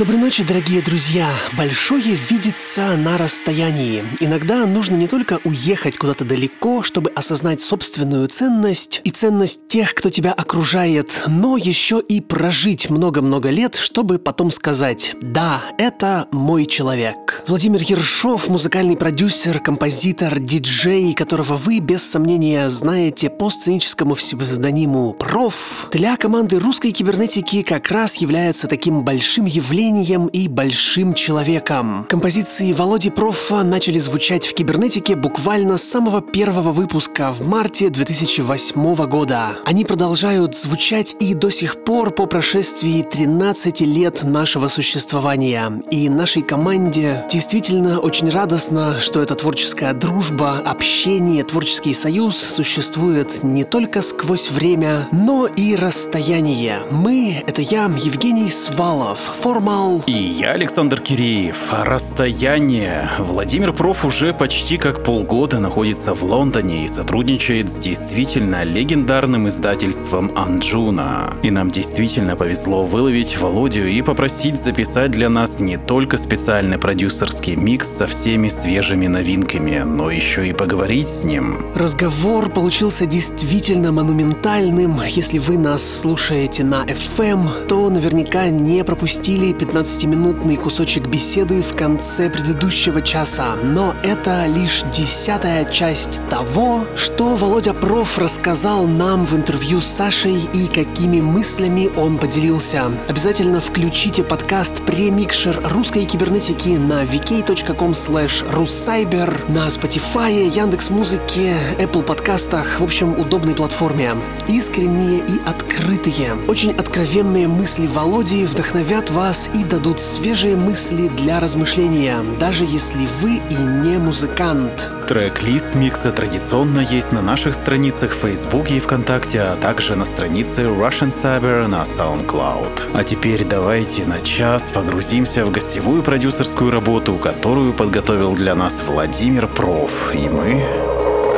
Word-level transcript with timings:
Доброй 0.00 0.16
ночи, 0.16 0.42
дорогие 0.42 0.80
друзья! 0.80 1.28
Большое 1.58 2.14
видится 2.14 2.96
на 2.96 3.18
расстоянии. 3.18 4.02
Иногда 4.20 4.64
нужно 4.64 4.94
не 4.96 5.06
только 5.06 5.40
уехать 5.44 5.98
куда-то 5.98 6.24
далеко, 6.24 6.82
чтобы 6.82 7.10
осознать 7.10 7.60
собственную 7.60 8.26
ценность 8.28 9.02
и 9.04 9.10
ценность 9.10 9.66
тех, 9.66 9.92
кто 9.92 10.08
тебя 10.08 10.32
окружает, 10.32 11.24
но 11.26 11.58
еще 11.58 12.00
и 12.00 12.22
прожить 12.22 12.88
много-много 12.88 13.50
лет, 13.50 13.74
чтобы 13.74 14.18
потом 14.18 14.50
сказать 14.50 15.14
«Да, 15.20 15.62
это 15.76 16.28
мой 16.32 16.64
человек». 16.64 17.44
Владимир 17.46 17.82
Ершов, 17.82 18.48
музыкальный 18.48 18.96
продюсер, 18.96 19.60
композитор, 19.60 20.40
диджей, 20.40 21.12
которого 21.12 21.58
вы 21.58 21.80
без 21.80 22.02
сомнения 22.02 22.70
знаете 22.70 23.28
по 23.28 23.50
сценическому 23.50 24.14
псевдониму 24.14 25.12
«Проф», 25.12 25.88
для 25.92 26.16
команды 26.16 26.58
русской 26.58 26.92
кибернетики 26.92 27.60
как 27.60 27.90
раз 27.90 28.16
является 28.16 28.66
таким 28.66 29.04
большим 29.04 29.44
явлением, 29.44 29.89
гением 29.90 30.28
и 30.28 30.46
большим 30.46 31.14
человеком. 31.14 32.06
Композиции 32.08 32.72
Володи 32.72 33.10
Профа 33.10 33.64
начали 33.64 33.98
звучать 33.98 34.46
в 34.46 34.54
кибернетике 34.54 35.16
буквально 35.16 35.78
с 35.78 35.82
самого 35.82 36.20
первого 36.20 36.70
выпуска 36.70 37.32
в 37.32 37.42
марте 37.42 37.88
2008 37.88 38.94
года. 39.06 39.48
Они 39.64 39.84
продолжают 39.84 40.54
звучать 40.54 41.16
и 41.18 41.34
до 41.34 41.50
сих 41.50 41.82
пор 41.82 42.12
по 42.12 42.26
прошествии 42.26 43.02
13 43.02 43.80
лет 43.80 44.22
нашего 44.22 44.68
существования. 44.68 45.82
И 45.90 46.08
нашей 46.08 46.42
команде 46.42 47.24
действительно 47.28 47.98
очень 47.98 48.30
радостно, 48.30 49.00
что 49.00 49.20
эта 49.20 49.34
творческая 49.34 49.92
дружба, 49.92 50.58
общение, 50.64 51.42
творческий 51.42 51.94
союз 51.94 52.38
существует 52.38 53.42
не 53.42 53.64
только 53.64 54.02
сквозь 54.02 54.50
время, 54.50 55.08
но 55.10 55.46
и 55.48 55.74
расстояние. 55.74 56.78
Мы— 56.92 57.42
это 57.46 57.60
я, 57.60 57.90
Евгений 57.98 58.50
Свалов, 58.50 59.18
формал 59.18 59.79
канал. 59.80 60.02
И 60.06 60.12
я, 60.12 60.52
Александр 60.52 61.00
Киреев. 61.00 61.56
Расстояние. 61.70 63.10
Владимир 63.18 63.72
Проф 63.72 64.04
уже 64.04 64.32
почти 64.32 64.76
как 64.76 65.02
полгода 65.02 65.58
находится 65.58 66.14
в 66.14 66.22
Лондоне 66.22 66.84
и 66.84 66.88
сотрудничает 66.88 67.70
с 67.70 67.76
действительно 67.76 68.64
легендарным 68.64 69.48
издательством 69.48 70.32
Анджуна. 70.36 71.34
И 71.42 71.50
нам 71.50 71.70
действительно 71.70 72.36
повезло 72.36 72.84
выловить 72.84 73.38
Володю 73.38 73.86
и 73.88 74.02
попросить 74.02 74.60
записать 74.60 75.10
для 75.10 75.28
нас 75.28 75.60
не 75.60 75.76
только 75.76 76.18
специальный 76.18 76.78
продюсерский 76.78 77.56
микс 77.56 77.88
со 77.88 78.06
всеми 78.06 78.48
свежими 78.48 79.06
новинками, 79.06 79.82
но 79.84 80.10
еще 80.10 80.48
и 80.48 80.52
поговорить 80.52 81.08
с 81.08 81.24
ним. 81.24 81.58
Разговор 81.74 82.50
получился 82.50 83.06
действительно 83.06 83.92
монументальным. 83.92 85.00
Если 85.06 85.38
вы 85.38 85.58
нас 85.58 86.00
слушаете 86.00 86.64
на 86.64 86.84
FM, 86.84 87.66
то 87.66 87.88
наверняка 87.90 88.48
не 88.48 88.84
пропустили 88.84 89.52
15-минутный 89.70 90.56
кусочек 90.56 91.06
беседы 91.06 91.62
в 91.62 91.76
конце 91.76 92.28
предыдущего 92.28 93.00
часа, 93.00 93.54
но 93.62 93.94
это 94.02 94.46
лишь 94.46 94.82
десятая 94.92 95.64
часть 95.64 96.22
того, 96.28 96.84
что 96.96 97.36
Володя 97.36 97.72
Проф 97.72 98.18
рассказал 98.18 98.88
нам 98.88 99.24
в 99.24 99.36
интервью 99.36 99.80
с 99.80 99.86
Сашей 99.86 100.40
и 100.52 100.66
какими 100.66 101.20
мыслями 101.20 101.88
он 101.96 102.18
поделился. 102.18 102.90
Обязательно 103.06 103.60
включите 103.60 104.24
подкаст 104.24 104.82
«Премикшер 104.84 105.60
русской 105.70 106.04
кибернетики» 106.04 106.70
на 106.70 107.04
vk.com 107.04 107.92
slash 107.92 108.44
russcyber, 108.52 109.52
на 109.52 109.68
Spotify, 109.68 110.48
Яндекс 110.48 110.90
Музыке, 110.90 111.54
Apple 111.78 112.02
подкастах, 112.02 112.80
в 112.80 112.84
общем, 112.84 113.12
удобной 113.16 113.54
платформе. 113.54 114.16
Искренние 114.48 115.20
и 115.20 115.40
открытые, 115.46 116.34
очень 116.48 116.72
откровенные 116.72 117.46
мысли 117.46 117.86
Володи 117.86 118.44
вдохновят 118.46 119.10
вас 119.10 119.48
и 119.60 119.64
дадут 119.64 120.00
свежие 120.00 120.56
мысли 120.56 121.08
для 121.08 121.38
размышления, 121.38 122.16
даже 122.38 122.64
если 122.64 123.06
вы 123.20 123.42
и 123.50 123.54
не 123.54 123.98
музыкант. 123.98 124.88
Трек-лист 125.06 125.74
микса 125.74 126.12
традиционно 126.12 126.80
есть 126.80 127.12
на 127.12 127.20
наших 127.20 127.54
страницах 127.54 128.12
в 128.12 128.20
Фейсбуке 128.20 128.76
и 128.76 128.80
ВКонтакте, 128.80 129.40
а 129.42 129.56
также 129.56 129.96
на 129.96 130.06
странице 130.06 130.62
Russian 130.62 131.10
Cyber 131.10 131.66
на 131.66 131.82
SoundCloud. 131.82 132.92
А 132.94 133.04
теперь 133.04 133.44
давайте 133.44 134.06
на 134.06 134.20
час 134.20 134.70
погрузимся 134.72 135.44
в 135.44 135.50
гостевую 135.50 136.02
продюсерскую 136.02 136.70
работу, 136.70 137.16
которую 137.16 137.74
подготовил 137.74 138.34
для 138.34 138.54
нас 138.54 138.82
Владимир 138.86 139.46
Проф. 139.46 140.14
И 140.14 140.28
мы 140.28 140.64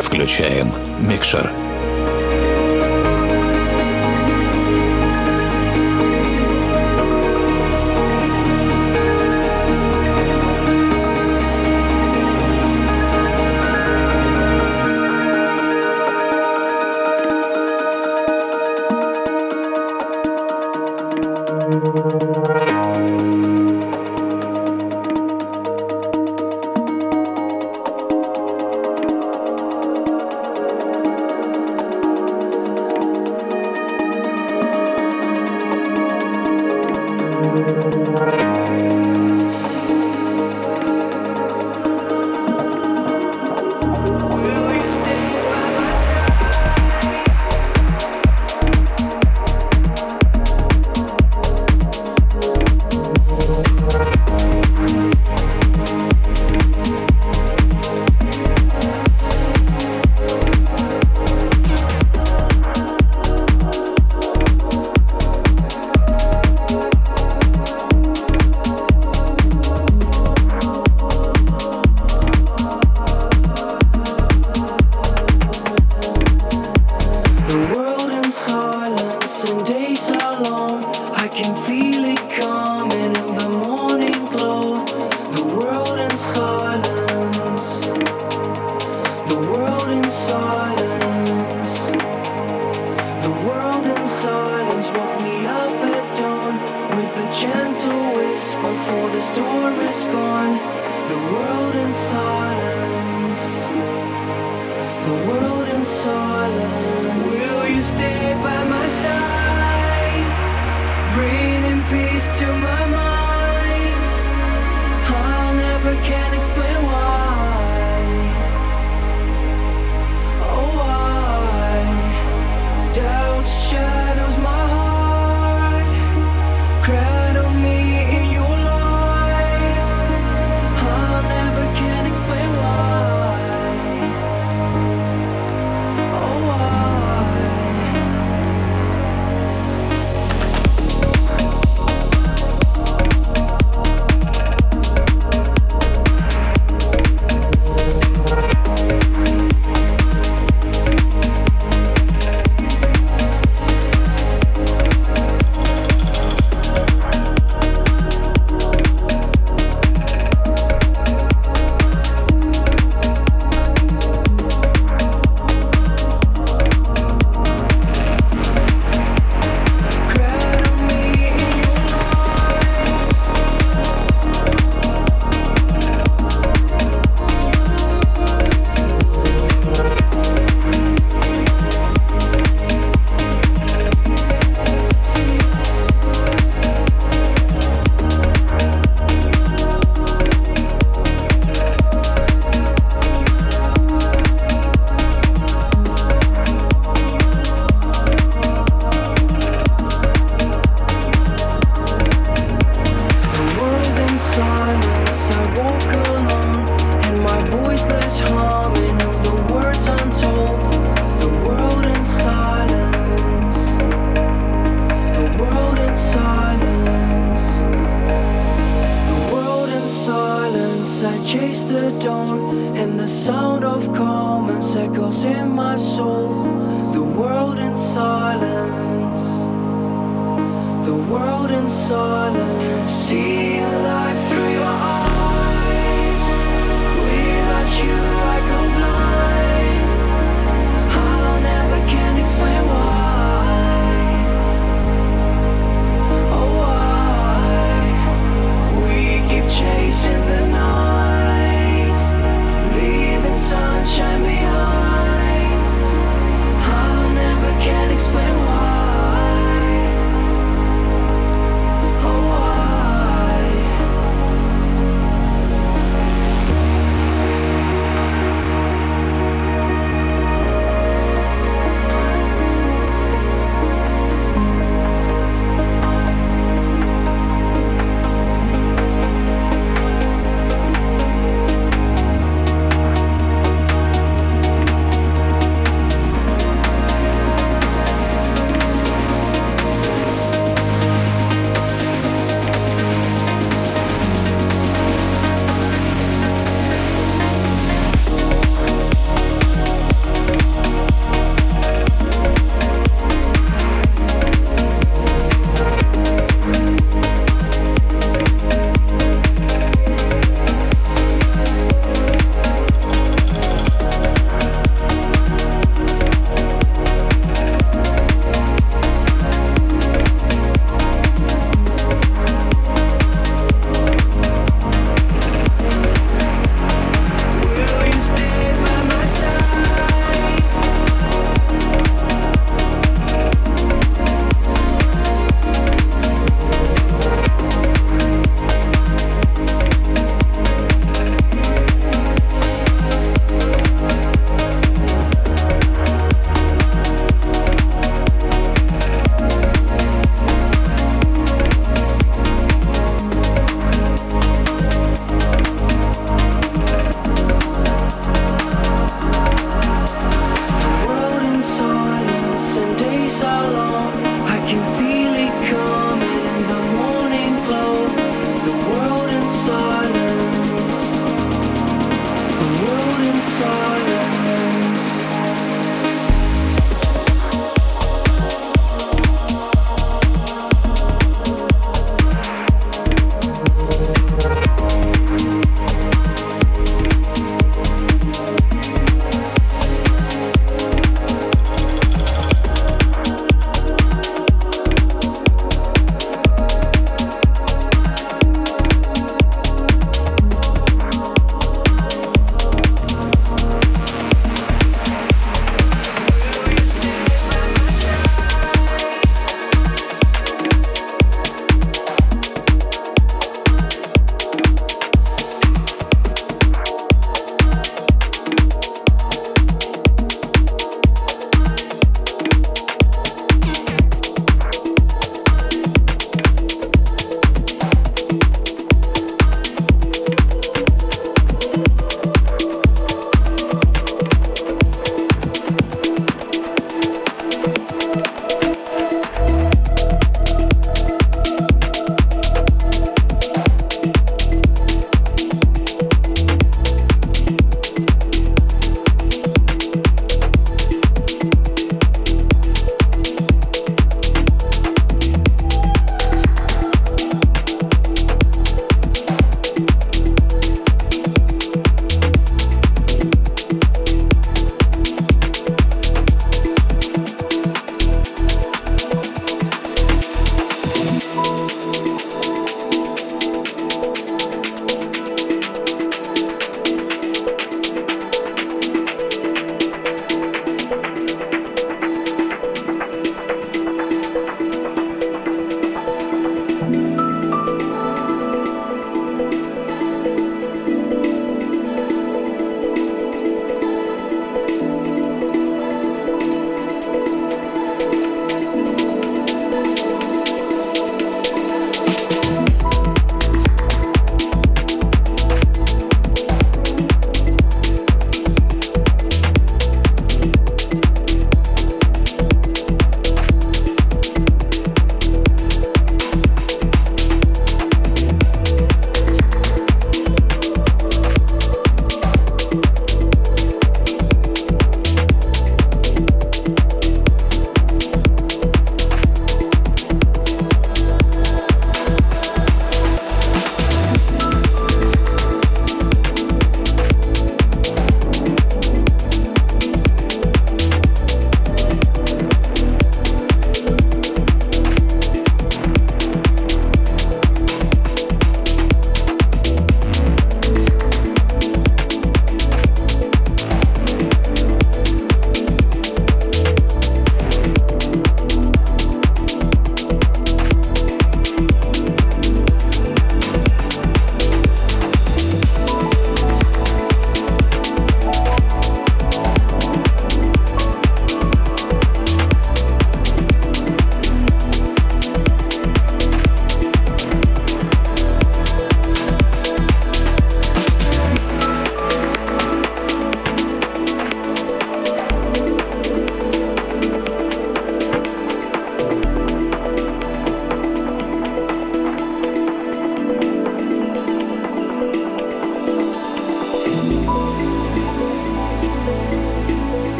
включаем 0.00 0.72
микшер. 1.00 1.50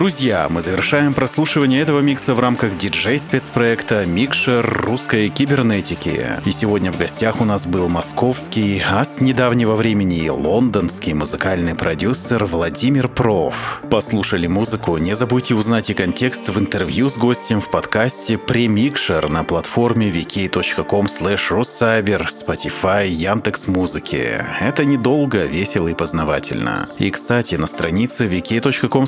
Друзья, 0.00 0.48
мы 0.48 0.62
завершаем 0.62 1.12
прослушивание 1.12 1.82
этого 1.82 2.00
микса 2.00 2.32
в 2.32 2.40
рамках 2.40 2.78
диджей-спецпроекта 2.78 4.06
«Микшер 4.06 4.66
русской 4.66 5.28
кибернетики». 5.28 6.26
И 6.46 6.52
сегодня 6.52 6.90
в 6.90 6.96
гостях 6.96 7.42
у 7.42 7.44
нас 7.44 7.66
был 7.66 7.86
московский, 7.90 8.82
а 8.90 9.04
с 9.04 9.20
недавнего 9.20 9.74
времени 9.76 10.24
и 10.24 10.30
лондонский 10.30 11.12
музыкальный 11.12 11.74
продюсер 11.74 12.46
Владимир 12.46 13.08
Проф. 13.08 13.82
Послушали 13.90 14.46
музыку? 14.46 14.96
Не 14.96 15.14
забудьте 15.14 15.54
узнать 15.54 15.90
и 15.90 15.94
контекст 15.94 16.48
в 16.48 16.58
интервью 16.58 17.10
с 17.10 17.18
гостем 17.18 17.60
в 17.60 17.70
подкасте 17.70 18.38
«Премикшер» 18.38 19.28
на 19.28 19.44
платформе 19.44 20.08
wiki.com 20.08 21.04
russcyber, 21.04 22.26
Spotify, 22.28 23.06
Яндекс 23.06 23.68
Музыки. 23.68 24.42
Это 24.62 24.86
недолго, 24.86 25.44
весело 25.44 25.88
и 25.88 25.94
познавательно. 25.94 26.88
И, 26.96 27.10
кстати, 27.10 27.56
на 27.56 27.66
странице 27.66 28.24
wiki.com 28.24 29.04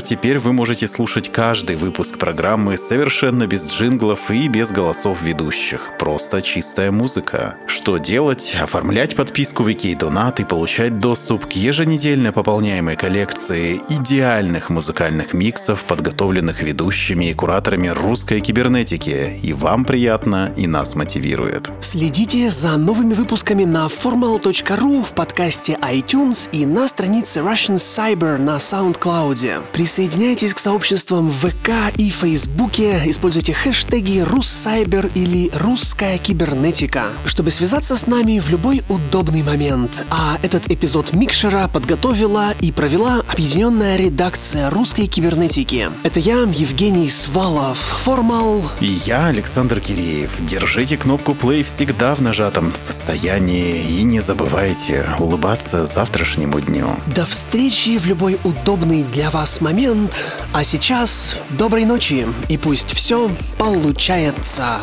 теперь 0.00 0.38
вы 0.38 0.52
можете 0.52 0.86
слушать 0.86 1.30
каждый 1.32 1.76
выпуск 1.76 2.18
программы 2.18 2.76
совершенно 2.76 3.46
без 3.46 3.72
джинглов 3.72 4.30
и 4.30 4.48
без 4.48 4.70
голосов 4.70 5.22
ведущих. 5.22 5.90
Просто 5.98 6.42
чистая 6.42 6.90
музыка. 6.90 7.56
Что 7.66 7.98
делать? 7.98 8.54
Оформлять 8.60 9.16
подписку 9.16 9.62
Wiki 9.62 9.96
Donat 9.98 10.40
и 10.40 10.44
получать 10.44 10.98
доступ 10.98 11.46
к 11.46 11.52
еженедельно 11.52 12.32
пополняемой 12.32 12.96
коллекции 12.96 13.80
идеальных 13.88 14.70
музыкальных 14.70 15.34
миксов, 15.34 15.84
подготовленных 15.84 16.62
ведущими 16.62 17.30
и 17.30 17.34
кураторами 17.34 17.88
русской 17.88 18.40
кибернетики. 18.40 19.38
И 19.42 19.52
вам 19.52 19.84
приятно, 19.84 20.52
и 20.56 20.66
нас 20.66 20.94
мотивирует. 20.94 21.70
Следите 21.80 22.50
за 22.50 22.76
новыми 22.76 23.14
выпусками 23.14 23.64
на 23.64 23.86
formal.ru 23.86 25.04
в 25.04 25.14
подкасте 25.14 25.78
iTunes 25.82 26.48
и 26.52 26.66
на 26.66 26.88
странице 26.88 27.40
Russian 27.40 27.76
Cyber 27.76 28.38
на 28.38 28.56
SoundCloud. 28.56 29.62
Присоединяйтесь 29.90 30.54
к 30.54 30.60
сообществам 30.60 31.28
в 31.28 31.48
ВК 31.48 31.70
и 31.96 32.10
Фейсбуке, 32.10 33.02
используйте 33.06 33.52
хэштеги 33.52 34.20
«Руссайбер» 34.20 35.10
или 35.16 35.50
«Русская 35.52 36.16
кибернетика», 36.16 37.06
чтобы 37.24 37.50
связаться 37.50 37.96
с 37.96 38.06
нами 38.06 38.38
в 38.38 38.48
любой 38.50 38.84
удобный 38.88 39.42
момент. 39.42 40.06
А 40.08 40.38
этот 40.44 40.70
эпизод 40.70 41.12
Микшера 41.12 41.66
подготовила 41.66 42.52
и 42.60 42.70
провела 42.70 43.24
объединенная 43.26 43.96
редакция 43.96 44.70
русской 44.70 45.08
кибернетики. 45.08 45.88
Это 46.04 46.20
я, 46.20 46.42
Евгений 46.42 47.08
Свалов, 47.08 47.78
Формал. 47.78 48.62
И 48.78 49.00
я, 49.04 49.26
Александр 49.26 49.80
Киреев. 49.80 50.30
Держите 50.38 50.98
кнопку 50.98 51.32
play 51.32 51.64
всегда 51.64 52.14
в 52.14 52.20
нажатом 52.20 52.76
состоянии 52.76 53.84
и 53.84 54.04
не 54.04 54.20
забывайте 54.20 55.04
улыбаться 55.18 55.84
завтрашнему 55.84 56.60
дню. 56.60 56.90
До 57.08 57.26
встречи 57.26 57.98
в 57.98 58.06
любой 58.06 58.38
удобный 58.44 59.02
для 59.02 59.30
вас 59.30 59.60
момент. 59.80 60.24
А 60.52 60.62
сейчас 60.62 61.36
доброй 61.50 61.86
ночи 61.86 62.26
и 62.48 62.58
пусть 62.58 62.92
все 62.92 63.30
получается. 63.58 64.78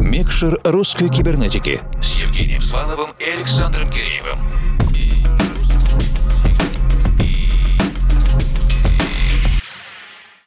Микшер 0.00 0.58
русской 0.64 1.10
кибернетики 1.10 1.82
с 2.02 2.12
Евгением 2.12 2.62
Сваловым 2.62 3.10
и 3.18 3.24
Александром 3.24 3.90
Киреевым. 3.90 4.38